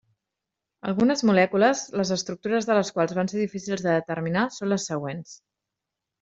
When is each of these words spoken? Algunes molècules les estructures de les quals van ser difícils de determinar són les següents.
Algunes 0.91 1.19
molècules 1.29 1.83
les 2.01 2.13
estructures 2.15 2.69
de 2.71 2.79
les 2.79 2.91
quals 2.97 3.13
van 3.19 3.29
ser 3.35 3.43
difícils 3.43 3.85
de 3.89 3.95
determinar 3.99 4.47
són 4.57 4.75
les 4.75 4.89
següents. 4.93 5.37